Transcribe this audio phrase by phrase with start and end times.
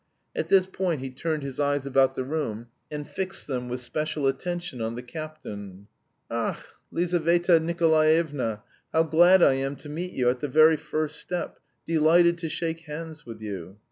[0.35, 4.25] At this point he turned his eyes about the room and fixed them with special
[4.25, 5.85] attention on the captain.
[6.31, 6.57] "Ach,
[6.91, 12.39] Lizaveta Nikolaevna, how glad I am to meet you at the very first step, delighted
[12.39, 13.77] to shake hands with you."